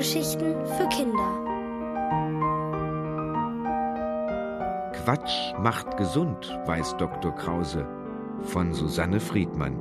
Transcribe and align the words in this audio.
Hörgeschichten 0.00 0.54
für 0.64 0.88
Kinder. 0.88 1.30
Quatsch 4.94 5.52
macht 5.58 5.98
gesund, 5.98 6.48
weiß 6.64 6.96
Dr. 6.96 7.34
Krause 7.34 7.86
von 8.44 8.72
Susanne 8.72 9.20
Friedmann. 9.20 9.78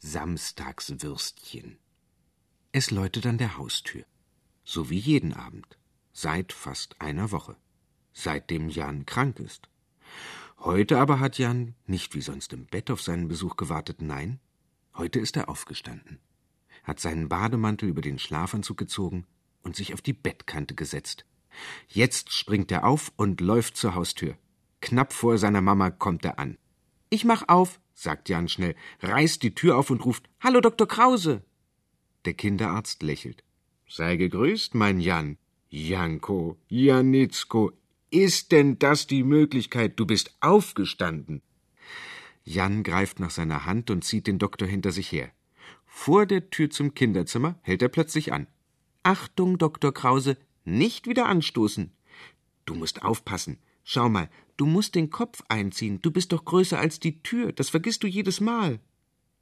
Samstagswürstchen. 0.00 1.78
Es 2.72 2.90
läutet 2.90 3.24
an 3.24 3.38
der 3.38 3.56
Haustür. 3.56 4.04
So 4.64 4.90
wie 4.90 4.98
jeden 4.98 5.32
Abend. 5.32 5.79
Seit 6.12 6.52
fast 6.52 7.00
einer 7.00 7.30
Woche. 7.30 7.56
Seitdem 8.12 8.68
Jan 8.68 9.06
krank 9.06 9.38
ist. 9.38 9.68
Heute 10.58 10.98
aber 10.98 11.20
hat 11.20 11.38
Jan 11.38 11.74
nicht 11.86 12.14
wie 12.14 12.20
sonst 12.20 12.52
im 12.52 12.66
Bett 12.66 12.90
auf 12.90 13.00
seinen 13.00 13.28
Besuch 13.28 13.56
gewartet, 13.56 14.02
nein, 14.02 14.40
heute 14.94 15.18
ist 15.18 15.36
er 15.36 15.48
aufgestanden, 15.48 16.18
hat 16.82 17.00
seinen 17.00 17.30
Bademantel 17.30 17.88
über 17.88 18.02
den 18.02 18.18
Schlafanzug 18.18 18.76
gezogen 18.76 19.26
und 19.62 19.74
sich 19.74 19.94
auf 19.94 20.02
die 20.02 20.12
Bettkante 20.12 20.74
gesetzt. 20.74 21.24
Jetzt 21.88 22.32
springt 22.32 22.70
er 22.72 22.84
auf 22.84 23.12
und 23.16 23.40
läuft 23.40 23.76
zur 23.76 23.94
Haustür. 23.94 24.36
Knapp 24.82 25.12
vor 25.12 25.38
seiner 25.38 25.60
Mama 25.60 25.90
kommt 25.90 26.24
er 26.24 26.38
an. 26.38 26.58
Ich 27.08 27.24
mach 27.24 27.48
auf, 27.48 27.80
sagt 27.94 28.28
Jan 28.28 28.48
schnell, 28.48 28.74
reißt 29.00 29.42
die 29.42 29.54
Tür 29.54 29.78
auf 29.78 29.90
und 29.90 30.04
ruft 30.04 30.28
Hallo, 30.40 30.60
Dr. 30.60 30.86
Krause. 30.86 31.42
Der 32.24 32.34
Kinderarzt 32.34 33.02
lächelt. 33.02 33.44
Sei 33.88 34.16
gegrüßt, 34.16 34.74
mein 34.74 35.00
Jan. 35.00 35.38
Janko, 35.70 36.58
Janitzko, 36.68 37.72
ist 38.10 38.50
denn 38.50 38.80
das 38.80 39.06
die 39.06 39.22
Möglichkeit? 39.22 40.00
Du 40.00 40.04
bist 40.04 40.34
aufgestanden. 40.40 41.42
Jan 42.42 42.82
greift 42.82 43.20
nach 43.20 43.30
seiner 43.30 43.66
Hand 43.66 43.88
und 43.90 44.04
zieht 44.04 44.26
den 44.26 44.40
Doktor 44.40 44.66
hinter 44.66 44.90
sich 44.90 45.12
her. 45.12 45.30
Vor 45.86 46.26
der 46.26 46.50
Tür 46.50 46.70
zum 46.70 46.94
Kinderzimmer 46.94 47.56
hält 47.62 47.82
er 47.82 47.88
plötzlich 47.88 48.32
an. 48.32 48.48
Achtung, 49.04 49.58
Dr. 49.58 49.94
Krause, 49.94 50.36
nicht 50.64 51.06
wieder 51.06 51.26
anstoßen. 51.26 51.92
Du 52.64 52.74
musst 52.74 53.02
aufpassen. 53.02 53.58
Schau 53.84 54.08
mal, 54.08 54.28
du 54.56 54.66
musst 54.66 54.96
den 54.96 55.10
Kopf 55.10 55.42
einziehen. 55.48 56.02
Du 56.02 56.10
bist 56.10 56.32
doch 56.32 56.44
größer 56.44 56.80
als 56.80 56.98
die 56.98 57.22
Tür. 57.22 57.52
Das 57.52 57.70
vergisst 57.70 58.02
du 58.02 58.08
jedes 58.08 58.40
Mal. 58.40 58.80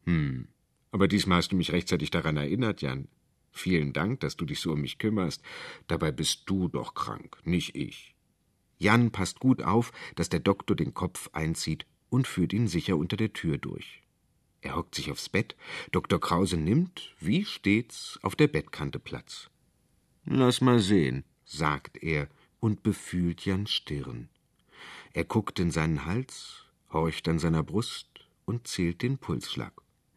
Hm, 0.05 0.49
aber 0.91 1.09
diesmal 1.09 1.39
hast 1.39 1.53
du 1.53 1.57
mich 1.57 1.73
rechtzeitig 1.73 2.11
daran 2.11 2.37
erinnert, 2.37 2.83
Jan. 2.83 3.09
Vielen 3.51 3.93
Dank, 3.93 4.21
dass 4.21 4.37
du 4.37 4.45
dich 4.45 4.61
so 4.61 4.73
um 4.73 4.81
mich 4.81 4.99
kümmerst. 4.99 5.43
Dabei 5.87 6.13
bist 6.13 6.43
du 6.47 6.69
doch 6.69 6.95
krank, 6.95 7.39
nicht 7.45 7.75
ich. 7.75 8.15
Jan 8.79 9.11
passt 9.11 9.41
gut 9.41 9.63
auf, 9.63 9.93
dass 10.15 10.29
der 10.29 10.41
Doktor 10.41 10.77
den 10.77 10.95
Kopf 10.95 11.31
einzieht 11.33 11.87
und 12.11 12.27
führt 12.27 12.53
ihn 12.53 12.69
sicher 12.69 12.97
unter 12.97 13.17
der 13.17 13.33
Tür 13.33 13.59
durch. 13.59 14.03
Er 14.61 14.77
hockt 14.77 14.95
sich 14.95 15.11
aufs 15.11 15.29
Bett, 15.29 15.57
Dr. 15.93 16.21
Krause 16.21 16.57
nimmt, 16.57 17.15
wie 17.21 17.45
stets, 17.45 18.19
auf 18.23 18.35
der 18.35 18.49
Bettkante 18.49 18.99
Platz. 18.99 19.51
Lass 20.25 20.61
mal 20.61 20.81
sehen, 20.81 21.25
sagt 21.45 22.03
er 22.03 22.29
und 22.61 22.83
befühlt 22.83 23.45
Jans 23.45 23.71
Stirn. 23.71 24.29
Er 25.13 25.25
guckt 25.25 25.59
in 25.59 25.71
seinen 25.71 26.05
Hals, 26.05 26.65
horcht 26.93 27.29
an 27.29 27.39
seiner 27.39 27.63
Brust 27.63 28.09
und 28.45 28.67
zählt 28.67 29.03
den 29.03 29.19
Pulsschlag. 29.19 29.73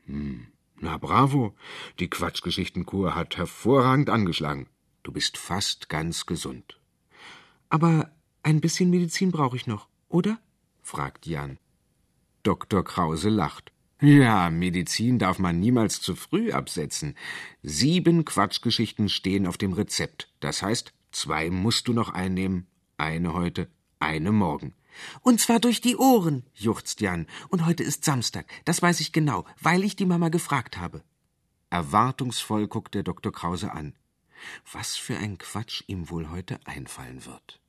Hm, 0.05 0.47
na 0.81 0.97
bravo, 0.97 1.55
die 1.99 2.09
Quatschgeschichtenkur 2.09 3.15
hat 3.15 3.37
hervorragend 3.37 4.09
angeschlagen. 4.09 4.67
Du 5.03 5.11
bist 5.11 5.37
fast 5.37 5.89
ganz 5.89 6.25
gesund. 6.25 6.79
Aber 7.69 8.11
ein 8.43 8.61
bisschen 8.61 8.89
Medizin 8.89 9.31
brauche 9.31 9.55
ich 9.55 9.67
noch, 9.67 9.87
oder? 10.09 10.39
fragt 10.81 11.25
Jan. 11.25 11.57
Dr. 12.43 12.83
Krause 12.83 13.29
lacht. 13.29 13.71
Ja, 14.01 14.49
Medizin 14.49 15.19
darf 15.19 15.37
man 15.37 15.59
niemals 15.59 16.01
zu 16.01 16.15
früh 16.15 16.51
absetzen. 16.51 17.15
Sieben 17.61 18.25
Quatschgeschichten 18.25 19.09
stehen 19.09 19.45
auf 19.45 19.59
dem 19.59 19.73
Rezept. 19.73 20.33
Das 20.39 20.63
heißt, 20.63 20.93
zwei 21.11 21.51
musst 21.51 21.87
du 21.87 21.93
noch 21.93 22.09
einnehmen. 22.09 22.65
Eine 22.97 23.33
heute, 23.33 23.69
eine 23.99 24.31
morgen. 24.31 24.73
Und 25.21 25.39
zwar 25.39 25.59
durch 25.59 25.81
die 25.81 25.95
Ohren, 25.97 26.43
juchzt 26.53 27.01
Jan. 27.01 27.27
Und 27.49 27.65
heute 27.65 27.83
ist 27.83 28.05
Samstag. 28.05 28.45
Das 28.65 28.81
weiß 28.81 28.99
ich 28.99 29.11
genau, 29.11 29.45
weil 29.61 29.83
ich 29.83 29.95
die 29.95 30.05
Mama 30.05 30.29
gefragt 30.29 30.77
habe. 30.77 31.03
Erwartungsvoll 31.69 32.67
guckt 32.67 32.95
der 32.95 33.03
Dr. 33.03 33.31
Krause 33.31 33.71
an. 33.71 33.93
Was 34.71 34.97
für 34.97 35.17
ein 35.17 35.37
Quatsch 35.37 35.83
ihm 35.87 36.09
wohl 36.09 36.29
heute 36.29 36.59
einfallen 36.65 37.25
wird. 37.25 37.61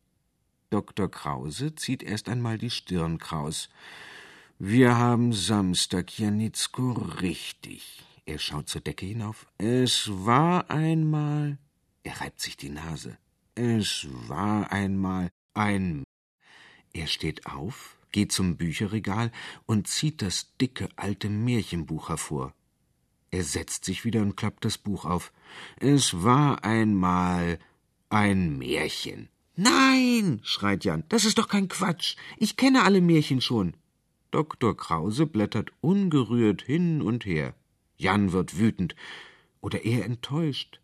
Dr. 0.71 1.11
Krause 1.11 1.75
zieht 1.75 2.03
erst 2.03 2.29
einmal 2.29 2.59
die 2.59 2.71
Stirn 2.71 3.19
kraus. 3.19 3.69
Wir 4.59 4.97
haben 4.97 5.33
Samstag, 5.33 6.19
Janitzko, 6.19 6.93
richtig. 7.21 8.03
Er 8.25 8.39
schaut 8.39 8.69
zur 8.69 8.81
Decke 8.81 9.05
hinauf. 9.05 9.47
Es 9.59 10.09
war 10.09 10.71
einmal. 10.71 11.59
Er 12.05 12.21
reibt 12.21 12.41
sich 12.41 12.57
die 12.57 12.71
Nase. 12.71 13.19
Es 13.55 14.07
war 14.29 14.73
einmal 14.73 15.31
ein. 15.53 16.05
Er 16.93 17.07
steht 17.07 17.47
auf, 17.47 17.97
geht 18.13 18.33
zum 18.33 18.57
Bücherregal 18.57 19.33
und 19.67 19.89
zieht 19.89 20.21
das 20.23 20.55
dicke 20.61 20.89
alte 20.97 21.31
Märchenbuch 21.31 22.11
hervor. 22.11 22.55
Er 23.31 23.45
setzt 23.45 23.87
sich 23.87 24.05
wieder 24.05 24.21
und 24.21 24.37
klappt 24.37 24.65
das 24.67 24.77
Buch 24.77 25.07
auf. 25.07 25.33
Es 25.81 26.23
war 26.23 26.65
einmal 26.65 27.59
ein 28.11 28.59
Märchen. 28.59 29.31
Nein, 29.57 30.41
schreit 30.43 30.85
Jan, 30.85 31.05
das 31.09 31.25
ist 31.25 31.39
doch 31.39 31.49
kein 31.49 31.69
Quatsch. 31.69 32.17
Ich 32.37 32.57
kenne 32.57 32.83
alle 32.83 33.01
Märchen 33.01 33.41
schon. 33.41 33.75
Dr. 34.31 34.77
Krause 34.77 35.27
blättert 35.27 35.73
ungerührt 35.81 36.63
hin 36.63 37.01
und 37.01 37.25
her. 37.25 37.55
Jan 37.97 38.33
wird 38.33 38.59
wütend 38.59 38.97
oder 39.63 39.85
eher 39.85 40.05
enttäuscht. 40.05 40.82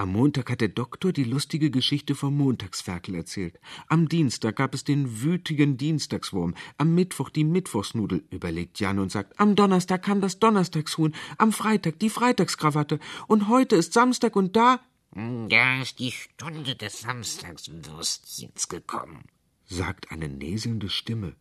Am 0.00 0.12
Montag 0.12 0.50
hat 0.50 0.62
der 0.62 0.68
Doktor 0.68 1.12
die 1.12 1.24
lustige 1.24 1.70
Geschichte 1.70 2.14
vom 2.14 2.34
Montagsferkel 2.34 3.14
erzählt. 3.16 3.60
Am 3.86 4.08
Dienstag 4.08 4.56
gab 4.56 4.72
es 4.72 4.82
den 4.82 5.20
wütigen 5.20 5.76
Dienstagswurm. 5.76 6.54
Am 6.78 6.94
Mittwoch 6.94 7.28
die 7.28 7.44
Mittwochsnudel, 7.44 8.24
überlegt 8.30 8.80
Jan 8.80 8.98
und 8.98 9.12
sagt. 9.12 9.38
Am 9.38 9.56
Donnerstag 9.56 10.02
kam 10.02 10.22
das 10.22 10.38
Donnerstagshuhn. 10.38 11.14
Am 11.36 11.52
Freitag 11.52 11.98
die 11.98 12.08
Freitagskrawatte. 12.08 12.98
Und 13.26 13.48
heute 13.48 13.76
ist 13.76 13.92
Samstag 13.92 14.36
und 14.36 14.56
da. 14.56 14.80
Da 15.12 15.82
ist 15.82 15.98
die 15.98 16.12
Stunde 16.12 16.76
des 16.76 17.02
Samstagswürstchens 17.02 18.68
gekommen, 18.68 19.24
sagt 19.66 20.10
eine 20.12 20.30
näselnde 20.30 20.88
Stimme. 20.88 21.36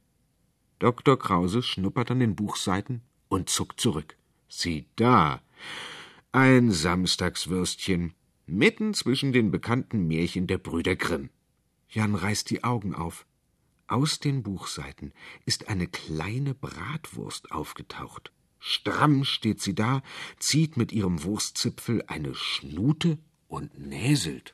Dr. 0.80 1.18
Krause 1.18 1.64
schnuppert 1.64 2.12
an 2.12 2.20
den 2.20 2.36
Buchseiten 2.36 3.04
und 3.30 3.48
zuckt 3.50 3.80
zurück. 3.80 4.18
Sieh 4.50 4.86
da! 4.98 5.42
Ein 6.34 6.72
Samstagswürstchen, 6.72 8.14
mitten 8.52 8.94
zwischen 8.94 9.34
den 9.34 9.52
bekannten 9.52 10.08
Märchen 10.08 10.48
der 10.48 10.58
Brüder 10.58 10.96
Grimm. 10.96 11.30
Jan 11.90 12.16
reißt 12.16 12.50
die 12.50 12.64
Augen 12.64 12.94
auf. 12.94 13.26
Aus 13.88 14.20
den 14.20 14.44
Buchseiten 14.44 15.14
ist 15.46 15.68
eine 15.68 15.88
kleine 15.88 16.54
Bratwurst 16.54 17.52
aufgetaucht. 17.52 18.32
Stramm 18.60 19.24
steht 19.24 19.62
sie 19.62 19.74
da, 19.74 20.04
zieht 20.38 20.78
mit 20.78 20.92
ihrem 20.92 21.24
Wurstzipfel 21.24 22.04
eine 22.08 22.36
Schnute 22.36 23.18
und 23.48 23.80
näselt. 23.80 24.54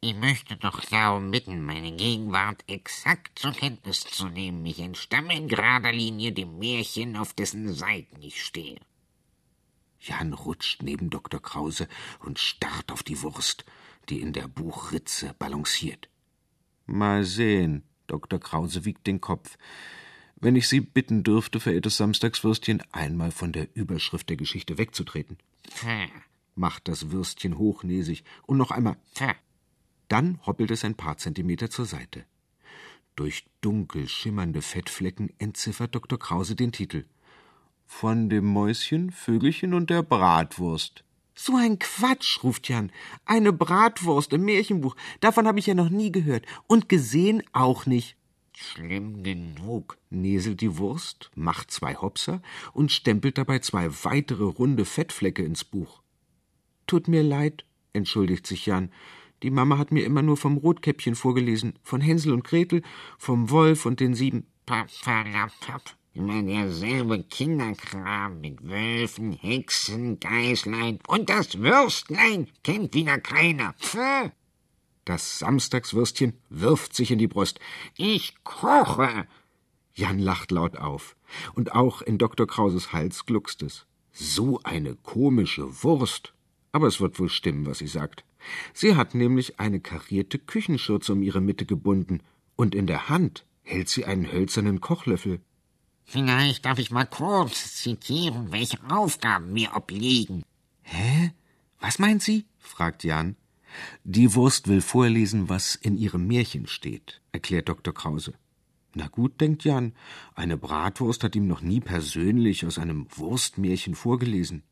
Ich 0.00 0.16
möchte 0.16 0.56
doch 0.56 0.80
darum 0.86 1.30
bitten, 1.30 1.64
meine 1.64 1.92
Gegenwart 1.92 2.64
exakt 2.66 3.38
zur 3.38 3.52
Kenntnis 3.52 4.00
zu 4.00 4.28
nehmen. 4.28 4.66
Ich 4.66 4.80
entstamme 4.80 5.36
in 5.36 5.46
gerader 5.46 5.92
Linie 5.92 6.32
dem 6.32 6.58
Märchen, 6.58 7.16
auf 7.16 7.34
dessen 7.34 7.72
Seiten 7.72 8.20
ich 8.20 8.42
stehe. 8.42 8.80
Jan 10.02 10.32
rutscht 10.32 10.82
neben 10.82 11.10
Dr. 11.10 11.40
Krause 11.40 11.88
und 12.20 12.38
starrt 12.38 12.90
auf 12.92 13.02
die 13.02 13.22
Wurst, 13.22 13.64
die 14.08 14.20
in 14.20 14.32
der 14.32 14.48
Buchritze 14.48 15.34
balanciert. 15.38 16.08
Mal 16.86 17.24
sehen, 17.24 17.84
Dr. 18.06 18.40
Krause 18.40 18.84
wiegt 18.84 19.06
den 19.06 19.20
Kopf. 19.20 19.56
Wenn 20.36 20.56
ich 20.56 20.68
Sie 20.68 20.80
bitten 20.80 21.22
dürfte, 21.22 21.60
verehrtes 21.60 21.96
Samstagswürstchen, 21.98 22.82
einmal 22.90 23.30
von 23.30 23.52
der 23.52 23.68
Überschrift 23.74 24.28
der 24.28 24.36
Geschichte 24.36 24.76
wegzutreten. 24.76 25.38
Hm 25.82 26.10
macht 26.54 26.88
das 26.88 27.10
Würstchen 27.10 27.58
hochnäsig 27.58 28.24
und 28.46 28.58
noch 28.58 28.70
einmal 28.70 28.96
Pfff. 29.14 29.34
Dann 30.08 30.40
hoppelt 30.46 30.70
es 30.70 30.84
ein 30.84 30.94
paar 30.94 31.16
Zentimeter 31.16 31.70
zur 31.70 31.86
Seite. 31.86 32.24
Durch 33.16 33.44
dunkel 33.60 34.08
schimmernde 34.08 34.62
Fettflecken 34.62 35.32
entziffert 35.38 35.94
Dr. 35.94 36.18
Krause 36.18 36.54
den 36.54 36.72
Titel. 36.72 37.04
Von 37.94 38.28
dem 38.28 38.46
Mäuschen, 38.46 39.12
Vögelchen 39.12 39.74
und 39.74 39.88
der 39.88 40.02
Bratwurst. 40.02 41.04
So 41.36 41.54
ein 41.54 41.78
Quatsch, 41.78 42.42
ruft 42.42 42.68
Jan. 42.68 42.90
Eine 43.26 43.52
Bratwurst 43.52 44.32
im 44.32 44.44
Märchenbuch. 44.44 44.96
Davon 45.20 45.46
habe 45.46 45.60
ich 45.60 45.66
ja 45.66 45.74
noch 45.74 45.88
nie 45.88 46.10
gehört. 46.10 46.44
Und 46.66 46.88
gesehen 46.88 47.44
auch 47.52 47.86
nicht. 47.86 48.16
Schlimm 48.56 49.22
genug, 49.22 49.98
näselt 50.10 50.62
die 50.62 50.78
Wurst, 50.78 51.30
macht 51.36 51.70
zwei 51.70 51.94
Hopser 51.94 52.42
und 52.72 52.90
stempelt 52.90 53.38
dabei 53.38 53.60
zwei 53.60 53.88
weitere 54.02 54.44
runde 54.44 54.84
Fettflecke 54.84 55.44
ins 55.44 55.62
Buch. 55.62 56.02
Tut 56.88 57.06
mir 57.06 57.22
leid, 57.22 57.64
entschuldigt 57.92 58.48
sich 58.48 58.66
Jan. 58.66 58.90
Die 59.44 59.50
Mama 59.50 59.78
hat 59.78 59.92
mir 59.92 60.04
immer 60.04 60.22
nur 60.22 60.38
vom 60.38 60.56
Rotkäppchen 60.56 61.14
vorgelesen, 61.14 61.78
von 61.84 62.00
Hänsel 62.00 62.32
und 62.32 62.42
Gretel, 62.42 62.82
vom 63.16 63.50
Wolf 63.50 63.86
und 63.86 64.00
den 64.00 64.14
sieben. 64.14 64.46
Immer 66.14 66.42
derselbe 66.42 67.22
Kinderkram 67.22 68.40
mit 68.42 68.68
Wölfen, 68.68 69.32
Hexen, 69.32 70.20
Geißlein 70.20 70.98
und 71.06 71.30
das 71.30 71.58
Würstlein 71.58 72.48
kennt 72.62 72.94
wieder 72.94 73.18
keiner. 73.18 73.72
Pfff. 73.80 74.30
Das 75.06 75.38
Samstagswürstchen 75.38 76.34
wirft 76.50 76.94
sich 76.94 77.10
in 77.10 77.18
die 77.18 77.28
Brust. 77.28 77.60
Ich 77.96 78.34
koche. 78.44 79.26
Jan 79.94 80.18
lacht 80.18 80.50
laut 80.50 80.76
auf. 80.76 81.16
Und 81.54 81.72
auch 81.72 82.02
in 82.02 82.18
Dr. 82.18 82.46
Krauses 82.46 82.92
Hals 82.92 83.24
gluckst 83.24 83.62
es. 83.62 83.86
So 84.12 84.60
eine 84.64 84.94
komische 84.96 85.82
Wurst. 85.82 86.34
Aber 86.72 86.86
es 86.86 87.00
wird 87.00 87.18
wohl 87.18 87.30
stimmen, 87.30 87.66
was 87.66 87.78
sie 87.78 87.86
sagt. 87.86 88.24
Sie 88.74 88.96
hat 88.96 89.14
nämlich 89.14 89.58
eine 89.60 89.80
karierte 89.80 90.38
Küchenschürze 90.38 91.12
um 91.12 91.22
ihre 91.22 91.40
Mitte 91.40 91.64
gebunden, 91.66 92.20
und 92.54 92.74
in 92.74 92.86
der 92.86 93.08
Hand 93.08 93.46
hält 93.62 93.88
sie 93.88 94.04
einen 94.04 94.30
hölzernen 94.30 94.80
Kochlöffel. 94.80 95.40
Vielleicht 96.04 96.64
darf 96.64 96.78
ich 96.78 96.90
mal 96.90 97.06
kurz 97.06 97.76
zitieren, 97.76 98.52
welche 98.52 98.78
Aufgaben 98.90 99.52
mir 99.52 99.74
obliegen. 99.74 100.42
Hä? 100.82 101.32
Was 101.80 101.98
meint 101.98 102.22
sie? 102.22 102.46
fragt 102.58 103.04
Jan. 103.04 103.36
Die 104.04 104.34
Wurst 104.34 104.68
will 104.68 104.82
vorlesen, 104.82 105.48
was 105.48 105.74
in 105.74 105.96
ihrem 105.96 106.26
Märchen 106.26 106.66
steht, 106.66 107.22
erklärt 107.32 107.68
Dr. 107.68 107.94
Krause. 107.94 108.34
Na 108.94 109.08
gut, 109.08 109.40
denkt 109.40 109.64
Jan, 109.64 109.94
eine 110.34 110.58
Bratwurst 110.58 111.24
hat 111.24 111.34
ihm 111.34 111.46
noch 111.46 111.62
nie 111.62 111.80
persönlich 111.80 112.66
aus 112.66 112.78
einem 112.78 113.06
Wurstmärchen 113.16 113.94
vorgelesen. 113.94 114.62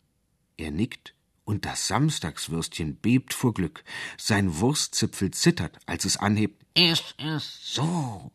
Er 0.59 0.71
nickt, 0.71 1.15
und 1.45 1.65
das 1.65 1.89
Samstagswürstchen 1.89 2.97
bebt 2.97 3.35
vor 3.35 3.55
Glück. 3.55 3.83
Sein 4.17 4.61
Wurstzipfel 4.61 5.31
zittert, 5.33 5.79
als 5.87 6.05
es 6.05 6.17
anhebt. 6.17 6.65
Es 6.75 7.15
ist 7.19 7.75
so. 7.75 8.31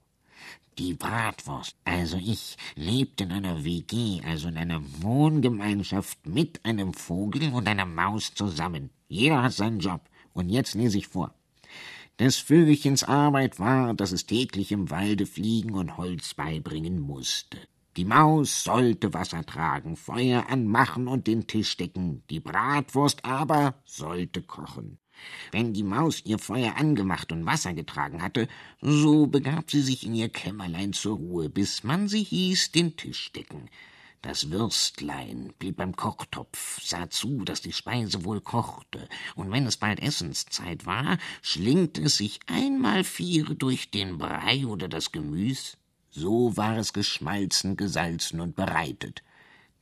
Die 0.77 0.93
Bratwurst, 0.93 1.77
also 1.85 2.17
ich, 2.17 2.57
lebt 2.75 3.21
in 3.21 3.31
einer 3.31 3.63
WG, 3.63 4.21
also 4.25 4.49
in 4.49 4.57
einer 4.57 4.81
Wohngemeinschaft 5.01 6.27
mit 6.27 6.65
einem 6.65 6.93
Vogel 6.93 7.53
und 7.53 7.65
einer 7.69 7.85
Maus 7.85 8.33
zusammen. 8.33 8.89
Jeder 9.07 9.41
hat 9.41 9.53
seinen 9.53 9.79
Job. 9.79 10.01
Und 10.33 10.49
jetzt 10.49 10.75
lese 10.75 10.97
ich 10.97 11.07
vor. 11.07 11.33
Des 12.19 12.35
Vögelchens 12.37 13.05
Arbeit 13.05 13.57
war, 13.57 13.93
dass 13.93 14.11
es 14.11 14.25
täglich 14.25 14.73
im 14.73 14.89
Walde 14.89 15.25
fliegen 15.25 15.75
und 15.75 15.95
Holz 15.95 16.33
beibringen 16.33 16.99
musste. 16.99 17.57
Die 17.95 18.03
Maus 18.03 18.65
sollte 18.65 19.13
Wasser 19.13 19.45
tragen, 19.45 19.95
Feuer 19.95 20.49
anmachen 20.49 21.07
und 21.07 21.27
den 21.27 21.47
Tisch 21.47 21.77
decken, 21.77 22.23
die 22.29 22.41
Bratwurst 22.41 23.23
aber 23.23 23.75
sollte 23.85 24.41
kochen. 24.41 24.97
Wenn 25.51 25.73
die 25.73 25.83
Maus 25.83 26.21
ihr 26.25 26.39
Feuer 26.39 26.75
angemacht 26.77 27.31
und 27.31 27.45
Wasser 27.45 27.73
getragen 27.73 28.21
hatte, 28.21 28.47
so 28.81 29.27
begab 29.27 29.71
sie 29.71 29.81
sich 29.81 30.05
in 30.05 30.15
ihr 30.15 30.29
Kämmerlein 30.29 30.93
zur 30.93 31.17
Ruhe, 31.17 31.49
bis 31.49 31.83
man 31.83 32.07
sie 32.07 32.23
hieß, 32.23 32.71
den 32.71 32.95
Tisch 32.97 33.31
decken. 33.31 33.69
Das 34.21 34.49
Würstlein 34.49 35.53
blieb 35.59 35.77
beim 35.77 35.95
Kochtopf, 35.95 36.81
sah 36.81 37.11
zu, 37.11 37.43
dass 37.45 37.61
die 37.61 37.73
Speise 37.73 38.25
wohl 38.25 38.41
kochte, 38.41 39.07
und 39.35 39.51
wenn 39.51 39.67
es 39.67 39.77
bald 39.77 39.99
Essenszeit 39.99 40.87
war, 40.87 41.19
schlingte 41.43 42.01
es 42.01 42.17
sich 42.17 42.39
einmal 42.47 43.03
vier 43.03 43.43
durch 43.43 43.91
den 43.91 44.17
Brei 44.17 44.65
oder 44.65 44.87
das 44.87 45.11
Gemüs, 45.11 45.77
so 46.09 46.57
war 46.57 46.77
es 46.77 46.91
geschmalzen, 46.91 47.77
gesalzen 47.77 48.39
und 48.39 48.55
bereitet. 48.55 49.21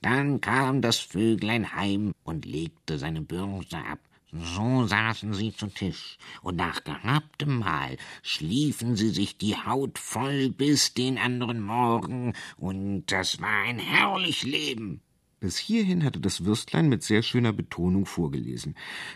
Dann 0.02 0.42
kam 0.42 0.82
das 0.82 1.00
Vöglein 1.00 1.74
heim 1.74 2.12
und 2.26 2.46
legte 2.46 3.00
seine 3.00 3.22
Börse 3.22 3.78
ab, 3.78 4.00
so 4.34 4.88
saßen 4.88 5.34
sie 5.34 5.54
zu 5.56 5.68
Tisch, 5.68 6.18
und 6.42 6.56
nach 6.56 6.84
gehabtem 6.84 7.60
Mahl 7.60 7.98
schliefen 8.24 8.96
sie 8.96 9.10
sich 9.10 9.38
die 9.38 9.56
Haut 9.56 10.00
voll 10.00 10.50
bis 10.50 10.94
den 10.96 11.18
anderen 11.20 11.62
Morgen, 11.62 12.34
und 12.58 13.06
das 13.12 13.40
war 13.42 13.64
ein 13.64 13.78
herrlich 13.78 14.44
Leben. 14.44 15.02
Bis 15.40 15.58
hierhin 15.58 16.04
hatte 16.04 16.20
das 16.20 16.46
Würstlein 16.46 16.90
mit 16.90 17.04
sehr 17.04 17.22
schöner 17.22 17.54
Betonung 17.54 18.06
vorgelesen, 18.06 18.76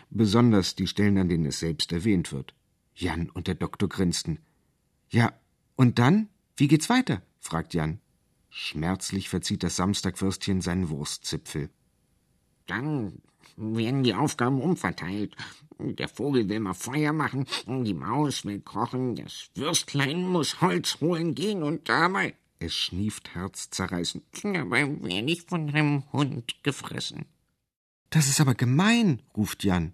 besonders 0.09 0.75
die 0.75 0.87
Stellen, 0.87 1.17
an 1.17 1.29
denen 1.29 1.45
es 1.45 1.59
selbst 1.59 1.91
erwähnt 1.91 2.31
wird. 2.31 2.53
Jan 2.93 3.29
und 3.29 3.47
der 3.47 3.55
Doktor 3.55 3.89
grinsten. 3.89 4.39
Ja, 5.09 5.33
und 5.75 5.99
dann? 5.99 6.29
Wie 6.55 6.67
geht's 6.67 6.89
weiter? 6.89 7.21
fragt 7.39 7.73
Jan. 7.73 8.01
Schmerzlich 8.49 9.29
verzieht 9.29 9.63
das 9.63 9.77
Samstagwürstchen 9.77 10.61
seinen 10.61 10.89
Wurstzipfel. 10.89 11.69
Dann 12.67 13.21
werden 13.55 14.03
die 14.03 14.13
Aufgaben 14.13 14.61
umverteilt. 14.61 15.35
Der 15.79 16.07
Vogel 16.07 16.49
will 16.49 16.59
mal 16.59 16.73
Feuer 16.73 17.13
machen, 17.13 17.45
die 17.67 17.93
Maus 17.93 18.45
will 18.45 18.61
kochen, 18.61 19.15
das 19.15 19.49
Würstlein 19.55 20.27
muss 20.27 20.61
Holz 20.61 20.99
holen 21.01 21.35
gehen 21.35 21.63
und 21.63 21.87
dabei. 21.87 22.35
Es 22.59 22.73
schnieft 22.73 23.35
herzzerreißend. 23.35 24.23
Dabei 24.43 24.87
werde 25.03 25.31
ich 25.31 25.43
von 25.43 25.69
einem 25.69 26.03
Hund 26.11 26.63
gefressen. 26.63 27.25
Das 28.09 28.27
ist 28.27 28.41
aber 28.41 28.55
gemein, 28.55 29.21
ruft 29.35 29.63
Jan. 29.63 29.93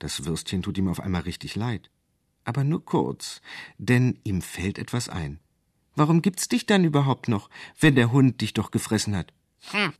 Das 0.00 0.24
Würstchen 0.24 0.62
tut 0.62 0.78
ihm 0.78 0.88
auf 0.88 0.98
einmal 1.00 1.22
richtig 1.22 1.54
leid. 1.54 1.90
Aber 2.44 2.64
nur 2.64 2.84
kurz, 2.84 3.40
denn 3.78 4.18
ihm 4.24 4.42
fällt 4.42 4.78
etwas 4.78 5.08
ein. 5.08 5.38
Warum 5.94 6.22
gibt's 6.22 6.48
dich 6.48 6.66
dann 6.66 6.84
überhaupt 6.84 7.28
noch, 7.28 7.50
wenn 7.78 7.94
der 7.94 8.10
Hund 8.10 8.40
dich 8.40 8.54
doch 8.54 8.70
gefressen 8.70 9.14
hat? 9.14 9.32
Hm. 9.70 9.92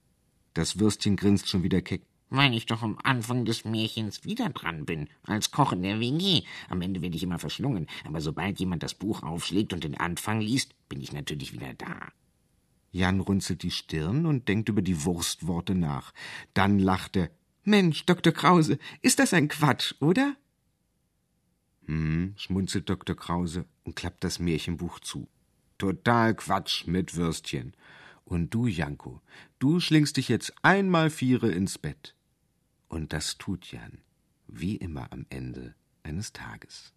Das 0.54 0.78
Würstchen 0.78 1.16
grinst 1.16 1.48
schon 1.48 1.62
wieder 1.62 1.82
keck. 1.82 2.02
Weil 2.30 2.54
ich 2.54 2.66
doch 2.66 2.82
am 2.82 2.96
Anfang 3.02 3.44
des 3.44 3.64
Märchens 3.64 4.24
wieder 4.24 4.48
dran 4.50 4.86
bin, 4.86 5.08
als 5.24 5.50
Koch 5.50 5.72
in 5.72 5.82
der 5.82 6.00
WG. 6.00 6.42
Am 6.68 6.80
Ende 6.80 7.02
werde 7.02 7.16
ich 7.16 7.24
immer 7.24 7.40
verschlungen, 7.40 7.88
aber 8.06 8.20
sobald 8.20 8.58
jemand 8.60 8.82
das 8.82 8.94
Buch 8.94 9.22
aufschlägt 9.22 9.72
und 9.72 9.82
den 9.82 9.98
Anfang 9.98 10.40
liest, 10.40 10.74
bin 10.88 11.00
ich 11.00 11.12
natürlich 11.12 11.52
wieder 11.52 11.74
da. 11.74 12.12
Jan 12.92 13.20
runzelt 13.20 13.62
die 13.62 13.70
Stirn 13.70 14.26
und 14.26 14.48
denkt 14.48 14.68
über 14.68 14.82
die 14.82 15.04
Wurstworte 15.04 15.74
nach. 15.74 16.12
Dann 16.54 16.78
lacht 16.78 17.16
er. 17.16 17.30
Mensch, 17.64 18.06
Dr. 18.06 18.32
Krause, 18.32 18.78
ist 19.02 19.18
das 19.18 19.34
ein 19.34 19.48
Quatsch, 19.48 19.94
oder? 20.00 20.36
Hm, 21.86 22.34
schmunzelt 22.36 22.88
Dr. 22.88 23.16
Krause 23.16 23.66
und 23.84 23.96
klappt 23.96 24.24
das 24.24 24.38
Märchenbuch 24.38 25.00
zu. 25.00 25.28
Total 25.78 26.34
Quatsch 26.34 26.86
mit 26.86 27.16
Würstchen. 27.16 27.74
Und 28.24 28.54
du, 28.54 28.66
Janko, 28.66 29.20
du 29.58 29.80
schlingst 29.80 30.16
dich 30.16 30.28
jetzt 30.28 30.52
einmal 30.62 31.10
Viere 31.10 31.50
ins 31.50 31.78
Bett. 31.78 32.14
Und 32.90 33.12
das 33.12 33.38
tut 33.38 33.70
Jan, 33.70 34.02
wie 34.48 34.74
immer 34.76 35.12
am 35.12 35.24
Ende 35.30 35.76
eines 36.02 36.32
Tages. 36.32 36.92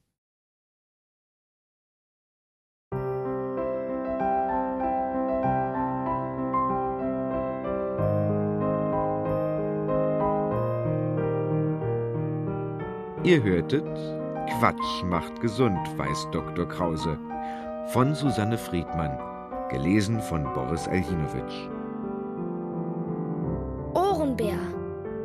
Ihr 13.23 13.41
hörtet 13.41 13.85
Quatsch 14.59 15.03
macht 15.05 15.39
gesund, 15.41 15.79
weiß 15.97 16.27
Dr. 16.31 16.67
Krause 16.67 17.19
von 17.89 18.15
Susanne 18.15 18.57
Friedmann, 18.57 19.17
gelesen 19.69 20.19
von 20.21 20.43
Boris 20.53 20.87
Aljinowitsch. 20.87 21.69
Ohrenbär. 23.93 24.82